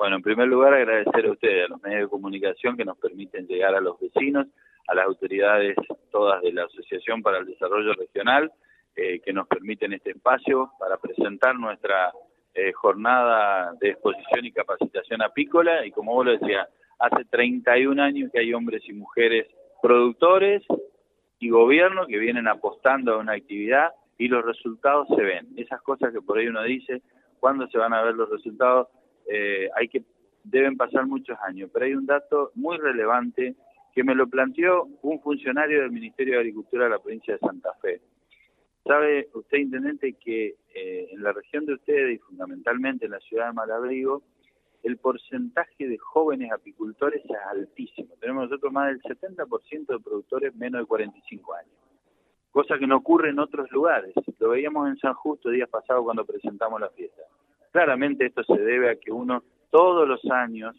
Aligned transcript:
Bueno, 0.00 0.16
en 0.16 0.22
primer 0.22 0.48
lugar 0.48 0.72
agradecer 0.72 1.26
a 1.26 1.30
ustedes, 1.30 1.66
a 1.66 1.68
los 1.68 1.82
medios 1.82 2.04
de 2.04 2.08
comunicación 2.08 2.74
que 2.74 2.86
nos 2.86 2.96
permiten 2.96 3.46
llegar 3.46 3.74
a 3.74 3.82
los 3.82 4.00
vecinos, 4.00 4.46
a 4.88 4.94
las 4.94 5.04
autoridades 5.04 5.76
todas 6.10 6.40
de 6.40 6.54
la 6.54 6.64
Asociación 6.64 7.20
para 7.20 7.36
el 7.36 7.44
Desarrollo 7.44 7.92
Regional, 7.92 8.50
eh, 8.96 9.20
que 9.20 9.34
nos 9.34 9.46
permiten 9.46 9.92
este 9.92 10.12
espacio 10.12 10.72
para 10.78 10.96
presentar 10.96 11.54
nuestra 11.54 12.12
eh, 12.54 12.72
jornada 12.72 13.74
de 13.78 13.90
exposición 13.90 14.46
y 14.46 14.52
capacitación 14.52 15.20
apícola 15.20 15.84
y 15.84 15.90
como 15.90 16.14
vos 16.14 16.24
lo 16.24 16.32
decías, 16.32 16.66
hace 16.98 17.26
31 17.26 18.02
años 18.02 18.30
que 18.32 18.40
hay 18.40 18.54
hombres 18.54 18.82
y 18.88 18.94
mujeres 18.94 19.48
productores 19.82 20.62
y 21.40 21.50
gobierno 21.50 22.06
que 22.06 22.16
vienen 22.16 22.48
apostando 22.48 23.12
a 23.12 23.18
una 23.18 23.34
actividad 23.34 23.90
y 24.16 24.28
los 24.28 24.46
resultados 24.46 25.08
se 25.14 25.20
ven. 25.20 25.48
Esas 25.58 25.82
cosas 25.82 26.10
que 26.10 26.22
por 26.22 26.38
ahí 26.38 26.46
uno 26.46 26.62
dice, 26.62 27.02
¿cuándo 27.38 27.68
se 27.68 27.76
van 27.76 27.92
a 27.92 28.02
ver 28.02 28.14
los 28.14 28.30
resultados? 28.30 28.88
Eh, 29.32 29.70
hay 29.76 29.88
que 29.88 30.02
deben 30.42 30.76
pasar 30.76 31.06
muchos 31.06 31.38
años, 31.46 31.70
pero 31.72 31.86
hay 31.86 31.94
un 31.94 32.04
dato 32.04 32.50
muy 32.56 32.78
relevante 32.78 33.54
que 33.94 34.02
me 34.02 34.16
lo 34.16 34.26
planteó 34.26 34.88
un 35.02 35.20
funcionario 35.20 35.82
del 35.82 35.92
Ministerio 35.92 36.34
de 36.34 36.40
Agricultura 36.40 36.84
de 36.84 36.90
la 36.90 36.98
provincia 36.98 37.34
de 37.34 37.38
Santa 37.38 37.72
Fe. 37.80 38.00
Sabe 38.84 39.28
usted, 39.34 39.58
intendente, 39.58 40.14
que 40.14 40.56
eh, 40.74 41.08
en 41.12 41.22
la 41.22 41.32
región 41.32 41.64
de 41.64 41.74
ustedes 41.74 42.16
y 42.16 42.18
fundamentalmente 42.18 43.04
en 43.04 43.12
la 43.12 43.20
ciudad 43.20 43.46
de 43.46 43.52
Malabrigo, 43.52 44.22
el 44.82 44.96
porcentaje 44.96 45.86
de 45.86 45.98
jóvenes 45.98 46.50
apicultores 46.50 47.22
es 47.24 47.36
altísimo. 47.50 48.14
Tenemos 48.18 48.50
nosotros 48.50 48.72
más 48.72 48.88
del 48.88 49.00
70% 49.02 49.86
de 49.86 50.00
productores 50.00 50.54
menos 50.56 50.80
de 50.80 50.86
45 50.86 51.54
años, 51.54 51.74
cosa 52.50 52.78
que 52.78 52.86
no 52.88 52.96
ocurre 52.96 53.30
en 53.30 53.38
otros 53.38 53.70
lugares. 53.70 54.12
Lo 54.40 54.48
veíamos 54.48 54.88
en 54.88 54.96
San 54.96 55.14
Justo 55.14 55.50
días 55.50 55.68
pasados 55.68 56.02
cuando 56.02 56.24
presentamos 56.24 56.80
la 56.80 56.90
fiesta. 56.90 57.22
Claramente 57.72 58.26
esto 58.26 58.42
se 58.44 58.58
debe 58.58 58.90
a 58.90 58.96
que 58.96 59.12
uno 59.12 59.42
todos 59.70 60.08
los 60.08 60.24
años, 60.30 60.76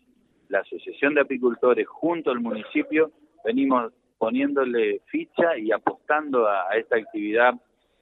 la 0.49 0.59
Asociación 0.59 1.13
de 1.13 1.21
Apicultores 1.21 1.87
junto 1.87 2.31
al 2.31 2.39
municipio, 2.39 3.11
venimos 3.45 3.93
poniéndole 4.17 5.01
ficha 5.07 5.57
y 5.57 5.71
apostando 5.71 6.47
a, 6.47 6.69
esta 6.77 6.97
actividad 6.97 7.53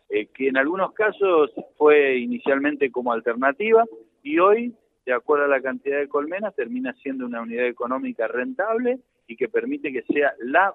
eh, 0.09 0.27
que 0.33 0.47
en 0.47 0.57
algunos 0.57 0.93
casos 0.93 1.51
fue 1.77 2.17
inicialmente 2.17 2.91
como 2.91 3.13
alternativa 3.13 3.85
y 4.23 4.39
hoy 4.39 4.73
de 5.09 5.15
acuerdo 5.15 5.45
a 5.45 5.47
la 5.47 5.61
cantidad 5.61 5.97
de 5.97 6.07
colmenas, 6.07 6.55
termina 6.55 6.93
siendo 7.01 7.25
una 7.25 7.41
unidad 7.41 7.65
económica 7.65 8.27
rentable 8.27 8.99
y 9.25 9.35
que 9.35 9.49
permite 9.49 9.91
que 9.91 10.03
sea 10.03 10.33
la, 10.39 10.71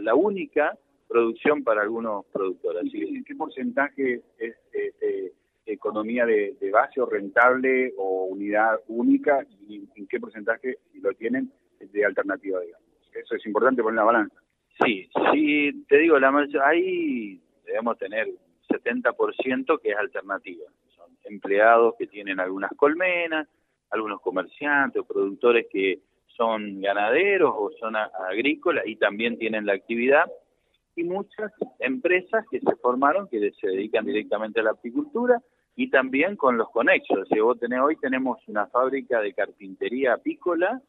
la, 0.00 0.14
única 0.16 0.76
producción 1.08 1.62
para 1.62 1.82
algunos 1.82 2.26
productores. 2.32 2.92
¿En 2.92 3.22
qué 3.22 3.36
porcentaje 3.36 4.22
es 4.38 4.54
eh, 4.72 4.92
eh, 5.00 5.32
economía 5.66 6.24
de, 6.24 6.56
base 6.72 7.00
o 7.00 7.06
rentable 7.06 7.92
o 7.96 8.24
unidad 8.24 8.80
única 8.88 9.44
y 9.68 9.88
en 9.94 10.06
qué 10.06 10.20
porcentaje, 10.20 10.78
lo 10.94 11.12
tienen, 11.14 11.50
de 11.80 12.04
alternativa, 12.04 12.60
digamos? 12.60 12.86
Eso 13.12 13.34
es 13.34 13.46
importante 13.46 13.82
poner 13.82 13.96
la 13.96 14.04
balanza. 14.04 14.36
Sí, 14.84 15.08
sí, 15.32 15.84
te 15.88 15.98
digo, 15.98 16.18
la 16.18 16.32
ahí 16.64 17.40
debemos 17.64 17.98
tener 17.98 18.28
70% 18.68 19.80
que 19.80 19.90
es 19.90 19.96
alternativa 19.96 20.66
empleados 21.26 21.94
que 21.98 22.06
tienen 22.06 22.40
algunas 22.40 22.70
colmenas, 22.76 23.48
algunos 23.90 24.20
comerciantes 24.20 25.02
o 25.02 25.04
productores 25.04 25.66
que 25.70 26.00
son 26.36 26.80
ganaderos 26.80 27.52
o 27.56 27.70
son 27.78 27.96
agrícolas 27.96 28.86
y 28.86 28.96
también 28.96 29.38
tienen 29.38 29.66
la 29.66 29.74
actividad, 29.74 30.30
y 30.94 31.04
muchas 31.04 31.52
empresas 31.78 32.44
que 32.50 32.60
se 32.60 32.76
formaron 32.76 33.28
que 33.28 33.50
se 33.60 33.66
dedican 33.68 34.04
directamente 34.04 34.60
a 34.60 34.62
la 34.62 34.70
apicultura 34.70 35.42
y 35.76 35.90
también 35.90 36.36
con 36.36 36.56
los 36.56 36.70
conexos. 36.70 37.28
Si 37.28 37.38
vos 37.38 37.58
tenés, 37.60 37.80
hoy 37.80 37.96
tenemos 37.96 38.38
una 38.48 38.66
fábrica 38.66 39.20
de 39.20 39.34
carpintería 39.34 40.14
apícola 40.14 40.80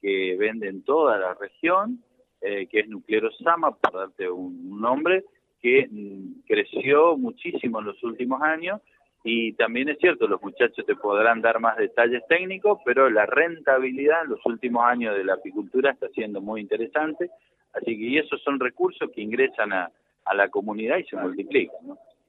que 0.00 0.36
vende 0.38 0.68
en 0.68 0.84
toda 0.84 1.18
la 1.18 1.34
región, 1.34 2.04
eh, 2.40 2.68
que 2.68 2.80
es 2.80 2.88
Nuclearo 2.88 3.32
Sama, 3.32 3.74
por 3.74 3.92
darte 3.92 4.30
un 4.30 4.80
nombre, 4.80 5.24
que 5.60 5.88
mm, 5.90 6.44
creció 6.46 7.16
muchísimo 7.16 7.80
en 7.80 7.86
los 7.86 8.02
últimos 8.04 8.40
años 8.42 8.80
y 9.24 9.52
también 9.54 9.88
es 9.88 9.98
cierto, 9.98 10.28
los 10.28 10.40
muchachos 10.40 10.86
te 10.86 10.94
podrán 10.94 11.40
dar 11.42 11.58
más 11.58 11.76
detalles 11.76 12.22
técnicos, 12.28 12.78
pero 12.84 13.10
la 13.10 13.26
rentabilidad 13.26 14.22
en 14.22 14.30
los 14.30 14.46
últimos 14.46 14.84
años 14.84 15.16
de 15.16 15.24
la 15.24 15.34
apicultura 15.34 15.90
está 15.90 16.08
siendo 16.10 16.40
muy 16.40 16.60
interesante, 16.60 17.28
así 17.72 17.98
que 17.98 18.04
y 18.04 18.18
esos 18.18 18.40
son 18.42 18.60
recursos 18.60 19.10
que 19.12 19.20
ingresan 19.20 19.72
a, 19.72 19.90
a 20.24 20.34
la 20.34 20.48
comunidad 20.48 20.98
y 20.98 21.04
se 21.04 21.16
multiplican. 21.16 21.76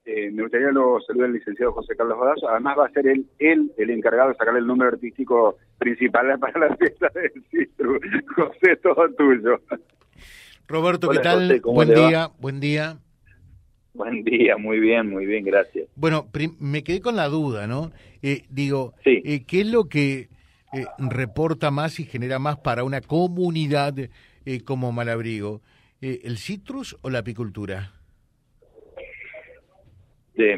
Eh, 0.06 0.32
me 0.32 0.44
gustaría 0.44 0.72
lo 0.72 1.00
saludar 1.02 1.28
al 1.28 1.34
licenciado 1.34 1.74
José 1.74 1.96
Carlos 1.96 2.18
Badazo, 2.18 2.50
además 2.50 2.78
va 2.80 2.86
a 2.86 2.92
ser 2.92 3.08
él, 3.08 3.26
él 3.38 3.72
el 3.78 3.90
encargado 3.92 4.30
de 4.30 4.36
sacar 4.36 4.56
el 4.56 4.66
número 4.66 4.92
artístico 4.92 5.58
principal 5.78 6.40
para 6.40 6.68
la 6.68 6.76
fiesta 6.78 7.12
del 7.14 7.44
Citru. 7.52 8.00
José, 8.36 8.78
todo 8.78 9.10
tuyo. 9.18 9.62
Roberto, 10.68 11.10
¿qué 11.10 11.20
tal? 11.20 11.62
buen 11.64 11.90
día, 11.90 12.30
buen 12.40 12.60
día. 12.60 13.00
Buen 13.94 14.24
día, 14.24 14.56
muy 14.56 14.80
bien, 14.80 15.10
muy 15.10 15.26
bien, 15.26 15.44
gracias. 15.44 15.90
Bueno, 15.96 16.30
me 16.60 16.84
quedé 16.84 17.02
con 17.02 17.16
la 17.16 17.28
duda, 17.28 17.68
¿no? 17.68 17.92
Eh, 18.22 18.44
digo, 18.50 18.94
eh, 19.04 19.44
¿qué 19.46 19.62
es 19.62 19.68
lo 19.68 19.90
que 19.90 20.30
eh, 20.72 20.86
reporta 21.00 21.72
más 21.72 22.00
y 22.00 22.06
genera 22.06 22.40
más 22.40 22.58
para 22.60 22.84
una 22.84 23.02
comunidad 23.02 23.96
como 24.64 24.92
Malabrigo? 24.92 25.62
¿El 26.02 26.38
citrus 26.38 26.98
o 27.02 27.10
la 27.10 27.20
apicultura? 27.20 27.99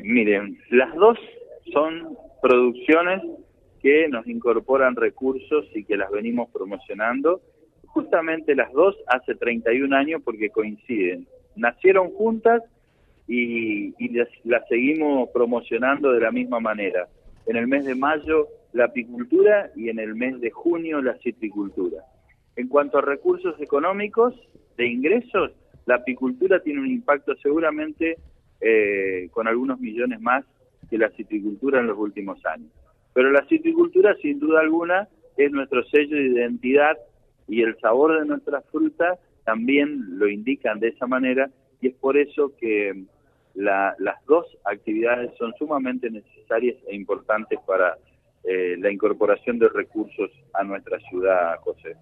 Miren, 0.03 0.59
las 0.69 0.93
dos 0.95 1.17
son 1.73 2.17
producciones 2.41 3.21
que 3.81 4.07
nos 4.09 4.27
incorporan 4.27 4.95
recursos 4.95 5.65
y 5.73 5.83
que 5.83 5.97
las 5.97 6.11
venimos 6.11 6.49
promocionando. 6.51 7.41
Justamente 7.87 8.55
las 8.55 8.71
dos 8.73 8.95
hace 9.07 9.35
31 9.35 9.95
años 9.95 10.21
porque 10.23 10.49
coinciden. 10.49 11.27
Nacieron 11.55 12.11
juntas 12.11 12.61
y, 13.27 13.93
y 13.97 14.23
la 14.43 14.63
seguimos 14.69 15.29
promocionando 15.29 16.11
de 16.11 16.21
la 16.21 16.31
misma 16.31 16.59
manera. 16.59 17.07
En 17.47 17.55
el 17.55 17.67
mes 17.67 17.85
de 17.85 17.95
mayo 17.95 18.47
la 18.73 18.85
apicultura 18.85 19.71
y 19.75 19.89
en 19.89 19.99
el 19.99 20.15
mes 20.15 20.39
de 20.39 20.51
junio 20.51 21.01
la 21.01 21.17
citricultura. 21.17 22.03
En 22.55 22.67
cuanto 22.67 22.99
a 22.99 23.01
recursos 23.01 23.59
económicos 23.59 24.33
de 24.77 24.87
ingresos, 24.87 25.51
la 25.85 25.95
apicultura 25.95 26.61
tiene 26.61 26.81
un 26.81 26.91
impacto 26.91 27.35
seguramente 27.37 28.17
eh, 28.61 29.29
con 29.31 29.47
algunos 29.47 29.79
millones 29.79 30.21
más 30.21 30.45
que 30.89 30.97
la 30.97 31.09
citricultura 31.11 31.79
en 31.79 31.87
los 31.87 31.97
últimos 31.97 32.45
años. 32.45 32.69
Pero 33.13 33.31
la 33.31 33.45
citricultura, 33.47 34.15
sin 34.21 34.39
duda 34.39 34.61
alguna, 34.61 35.07
es 35.37 35.51
nuestro 35.51 35.83
sello 35.85 36.15
de 36.15 36.27
identidad 36.27 36.97
y 37.47 37.61
el 37.61 37.77
sabor 37.79 38.19
de 38.19 38.25
nuestras 38.25 38.63
frutas 38.71 39.19
también 39.43 40.19
lo 40.19 40.27
indican 40.27 40.79
de 40.79 40.89
esa 40.89 41.07
manera 41.07 41.49
y 41.81 41.87
es 41.87 41.95
por 41.95 42.17
eso 42.17 42.53
que 42.57 43.03
las 43.55 44.25
dos 44.27 44.45
actividades 44.63 45.31
son 45.37 45.53
sumamente 45.57 46.09
necesarias 46.09 46.77
e 46.87 46.95
importantes 46.95 47.59
para 47.65 47.97
eh, 48.43 48.75
la 48.77 48.91
incorporación 48.91 49.59
de 49.59 49.69
recursos 49.69 50.31
a 50.53 50.63
nuestra 50.63 50.99
ciudad, 51.09 51.57
José. 51.59 51.95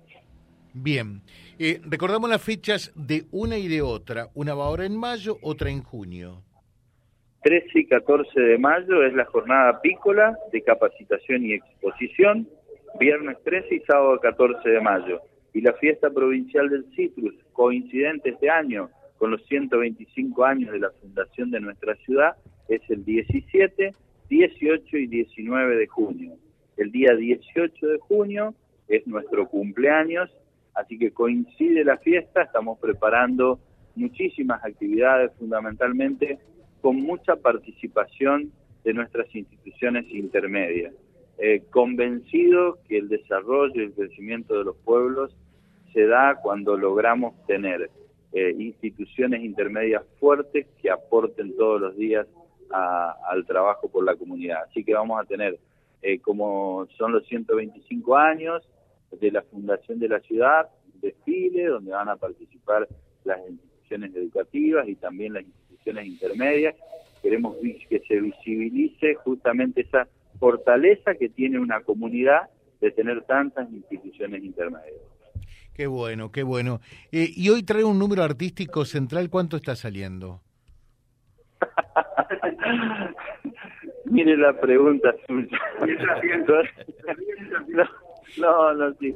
Bien, 0.73 1.21
eh, 1.57 1.81
recordamos 1.83 2.29
las 2.29 2.41
fechas 2.41 2.91
de 2.95 3.25
una 3.31 3.57
y 3.57 3.67
de 3.67 3.81
otra. 3.81 4.29
Una 4.35 4.53
va 4.53 4.65
ahora 4.65 4.85
en 4.85 4.95
mayo, 4.95 5.37
otra 5.41 5.69
en 5.69 5.81
junio. 5.81 6.43
13 7.41 7.79
y 7.79 7.85
14 7.85 8.39
de 8.39 8.57
mayo 8.57 9.03
es 9.03 9.13
la 9.13 9.23
jornada 9.25 9.69
apícola 9.69 10.37
de 10.51 10.61
capacitación 10.61 11.45
y 11.45 11.53
exposición, 11.53 12.47
viernes 12.99 13.37
13 13.45 13.75
y 13.75 13.79
sábado 13.81 14.19
14 14.19 14.69
de 14.69 14.81
mayo. 14.81 15.21
Y 15.53 15.61
la 15.61 15.73
fiesta 15.73 16.09
provincial 16.09 16.69
del 16.69 16.85
citrus, 16.95 17.33
coincidente 17.53 18.31
este 18.31 18.49
año 18.49 18.89
con 19.17 19.31
los 19.31 19.45
125 19.45 20.43
años 20.43 20.71
de 20.71 20.79
la 20.79 20.91
fundación 20.91 21.49
de 21.51 21.61
nuestra 21.61 21.95
ciudad 21.95 22.35
es 22.67 22.81
el 22.89 23.05
17, 23.05 23.93
18 24.29 24.97
y 24.97 25.07
19 25.07 25.77
de 25.77 25.87
junio. 25.87 26.33
El 26.75 26.91
día 26.91 27.15
18 27.15 27.87
de 27.87 27.99
junio 27.99 28.53
es 28.89 29.07
nuestro 29.07 29.47
cumpleaños, 29.47 30.29
así 30.75 30.97
que 30.97 31.11
coincide 31.11 31.85
la 31.85 31.97
fiesta, 31.97 32.43
estamos 32.43 32.79
preparando 32.79 33.59
muchísimas 33.95 34.63
actividades 34.63 35.31
fundamentalmente 35.37 36.37
con 36.81 36.97
mucha 36.97 37.35
participación 37.35 38.51
de 38.83 38.93
nuestras 38.93 39.33
instituciones 39.35 40.05
intermedias. 40.09 40.93
Eh, 41.37 41.63
convencido 41.69 42.79
que 42.87 42.97
el 42.97 43.07
desarrollo 43.07 43.81
y 43.81 43.85
el 43.85 43.93
crecimiento 43.93 44.57
de 44.57 44.65
los 44.65 44.75
pueblos 44.77 45.35
se 45.93 46.05
da 46.05 46.39
cuando 46.41 46.77
logramos 46.77 47.33
tener 47.45 47.89
eh, 48.33 48.55
instituciones 48.59 49.43
intermedias 49.43 50.03
fuertes 50.19 50.67
que 50.81 50.91
aporten 50.91 51.55
todos 51.55 51.81
los 51.81 51.95
días 51.95 52.27
al 52.71 53.47
trabajo 53.47 53.89
por 53.89 54.03
la 54.03 54.15
comunidad. 54.15 54.59
Así 54.69 54.83
que 54.83 54.93
vamos 54.93 55.19
a 55.19 55.25
tener, 55.25 55.57
eh, 56.03 56.19
como 56.19 56.87
son 56.97 57.13
los 57.13 57.25
125 57.25 58.15
años 58.15 58.61
de 59.11 59.31
la 59.31 59.41
fundación 59.41 59.97
de 59.97 60.09
la 60.09 60.19
ciudad, 60.19 60.69
desfile 61.01 61.65
donde 61.65 61.91
van 61.91 62.09
a 62.09 62.15
participar 62.17 62.87
las 63.23 63.39
instituciones 63.49 64.15
educativas 64.15 64.87
y 64.87 64.95
también 64.95 65.33
las 65.33 65.43
instituciones 65.43 65.58
intermedias. 65.85 66.75
Queremos 67.21 67.57
que 67.89 67.99
se 68.07 68.21
visibilice 68.21 69.15
justamente 69.15 69.81
esa 69.81 70.07
fortaleza 70.39 71.15
que 71.15 71.29
tiene 71.29 71.59
una 71.59 71.81
comunidad 71.81 72.49
de 72.79 72.91
tener 72.91 73.23
tantas 73.23 73.69
instituciones 73.71 74.43
intermedias. 74.43 75.01
Qué 75.73 75.87
bueno, 75.87 76.31
qué 76.31 76.43
bueno. 76.43 76.79
Eh, 77.11 77.29
y 77.35 77.49
hoy 77.49 77.63
trae 77.63 77.83
un 77.83 77.99
número 77.99 78.23
artístico 78.23 78.85
central, 78.85 79.29
¿cuánto 79.29 79.57
está 79.57 79.75
saliendo? 79.75 80.41
Mire 84.05 84.37
la 84.37 84.57
pregunta 84.59 85.13
suya. 85.27 85.59
no, 88.37 88.73
no, 88.73 88.93
sí. 88.95 89.15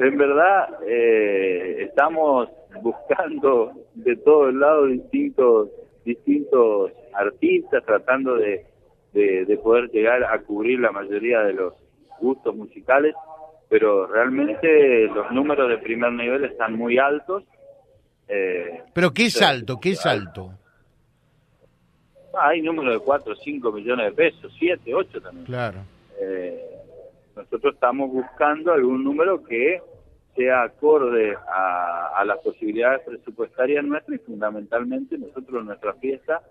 En 0.00 0.18
verdad, 0.18 0.68
eh, 0.86 1.86
estamos 1.88 2.50
buscando 2.82 3.72
de 3.94 4.16
todos 4.16 4.52
lados 4.54 4.90
distintos 4.90 5.70
distintos 6.04 6.92
artistas, 7.12 7.84
tratando 7.84 8.36
de, 8.36 8.66
de 9.12 9.60
poder 9.62 9.90
llegar 9.90 10.24
a 10.24 10.40
cubrir 10.42 10.80
la 10.80 10.92
mayoría 10.92 11.40
de 11.40 11.52
los 11.52 11.74
gustos 12.20 12.54
musicales 12.54 13.14
pero 13.74 14.06
realmente 14.06 15.08
los 15.08 15.32
números 15.32 15.68
de 15.68 15.78
primer 15.78 16.12
nivel 16.12 16.44
están 16.44 16.74
muy 16.76 16.96
altos. 16.96 17.42
Eh, 18.28 18.82
¿Pero 18.92 19.12
qué 19.12 19.26
es 19.26 19.42
alto? 19.42 19.80
¿Qué 19.80 19.90
es 19.90 20.06
alto? 20.06 20.52
hay 22.40 22.62
números 22.62 22.94
de 22.94 22.98
4, 23.00 23.34
5 23.34 23.72
millones 23.72 24.06
de 24.06 24.12
pesos, 24.12 24.52
7, 24.58 24.94
8 24.94 25.20
también. 25.20 25.46
Claro. 25.46 25.78
Eh, 26.20 26.60
nosotros 27.36 27.74
estamos 27.74 28.10
buscando 28.10 28.72
algún 28.72 29.04
número 29.04 29.42
que 29.44 29.80
sea 30.34 30.62
acorde 30.64 31.36
a, 31.48 32.22
las 32.24 32.38
posibilidades 32.38 33.02
presupuestarias 33.02 33.84
nuestras 33.84 34.18
y 34.18 34.24
fundamentalmente 34.24 35.18
nosotros 35.18 35.64
nuestra 35.64 35.92
fiesta, 35.94 36.42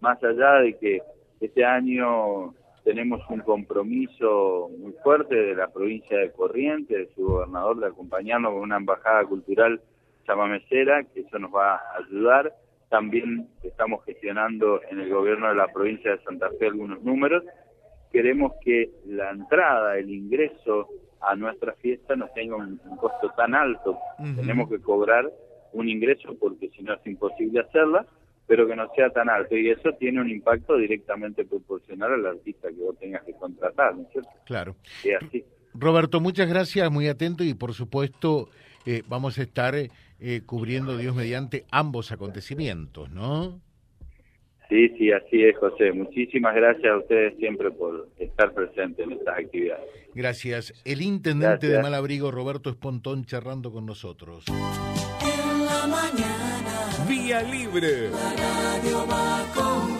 más 0.00 0.22
allá 0.24 0.54
de 0.54 0.76
que 0.76 1.02
este 1.40 1.64
año 1.64 2.52
tenemos 2.84 3.20
un 3.28 3.40
compromiso 3.40 4.70
muy 4.78 4.92
fuerte 5.04 5.34
de 5.34 5.54
la 5.54 5.68
provincia 5.68 6.18
de 6.18 6.32
Corrientes, 6.32 6.96
de 6.96 7.14
su 7.14 7.26
gobernador, 7.26 7.78
de 7.78 7.86
acompañarnos 7.86 8.52
con 8.52 8.62
una 8.62 8.76
embajada 8.76 9.24
cultural 9.24 9.80
chamamecera, 10.26 11.04
que 11.04 11.20
eso 11.20 11.38
nos 11.38 11.54
va 11.54 11.76
a 11.76 11.98
ayudar. 11.98 12.54
También 12.88 13.48
estamos 13.62 14.04
gestionando 14.04 14.80
en 14.90 15.00
el 15.00 15.10
gobierno 15.10 15.48
de 15.48 15.54
la 15.54 15.68
provincia 15.68 16.10
de 16.10 16.22
Santa 16.24 16.50
Fe 16.58 16.66
algunos 16.66 17.02
números. 17.02 17.44
Queremos 18.10 18.52
que 18.64 18.90
la 19.06 19.30
entrada, 19.30 19.96
el 19.96 20.10
ingreso 20.10 20.88
a 21.20 21.36
nuestra 21.36 21.72
fiesta 21.74 22.16
no 22.16 22.28
tenga 22.34 22.56
un, 22.56 22.78
costo 22.98 23.30
tan 23.36 23.54
alto. 23.54 23.98
Tenemos 24.36 24.68
que 24.68 24.80
cobrar 24.80 25.30
un 25.72 25.88
ingreso 25.88 26.36
porque 26.38 26.70
si 26.70 26.82
no 26.82 26.94
es 26.94 27.06
imposible 27.06 27.60
hacerla 27.60 28.06
pero 28.50 28.66
que 28.66 28.74
no 28.74 28.90
sea 28.96 29.10
tan 29.10 29.30
alto. 29.30 29.56
Y 29.56 29.70
eso 29.70 29.92
tiene 29.92 30.20
un 30.20 30.28
impacto 30.28 30.76
directamente 30.76 31.44
proporcional 31.44 32.14
al 32.14 32.26
artista 32.26 32.66
que 32.66 32.82
vos 32.82 32.98
tengas 32.98 33.22
que 33.22 33.32
contratar, 33.34 33.94
¿no 33.94 34.02
es 34.02 34.08
cierto? 34.10 34.30
Claro. 34.44 34.74
Y 35.04 35.12
así. 35.12 35.44
Roberto, 35.72 36.20
muchas 36.20 36.48
gracias, 36.48 36.90
muy 36.90 37.06
atento 37.06 37.44
y 37.44 37.54
por 37.54 37.74
supuesto 37.74 38.48
eh, 38.86 39.04
vamos 39.08 39.38
a 39.38 39.42
estar 39.42 39.76
eh, 39.76 39.90
cubriendo, 40.46 40.96
Dios 40.96 41.14
mediante, 41.14 41.64
ambos 41.70 42.10
acontecimientos, 42.10 43.08
¿no? 43.12 43.60
Sí, 44.70 44.88
sí, 44.96 45.10
así 45.10 45.42
es, 45.44 45.58
José. 45.58 45.92
Muchísimas 45.92 46.54
gracias 46.54 46.92
a 46.92 46.96
ustedes 46.98 47.36
siempre 47.38 47.72
por 47.72 48.08
estar 48.20 48.54
presentes 48.54 49.04
en 49.04 49.12
estas 49.12 49.38
actividades. 49.38 49.84
Gracias. 50.14 50.72
El 50.84 51.02
intendente 51.02 51.66
de 51.66 51.82
Malabrigo, 51.82 52.30
Roberto 52.30 52.70
Espontón, 52.70 53.24
charlando 53.24 53.72
con 53.72 53.84
nosotros. 53.84 54.44
En 54.48 55.66
la 55.66 55.86
mañana. 55.88 57.06
Vía 57.08 57.42
Libre. 57.42 58.10
La 58.10 58.32
radio 58.36 59.06
va 59.08 59.44
con 59.54 59.99